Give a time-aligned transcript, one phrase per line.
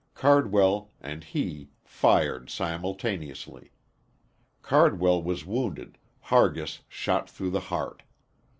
[0.15, 3.71] Cardwell and he fired simultaneously.
[4.63, 8.01] Cardwell was wounded, Hargis shot through the heart.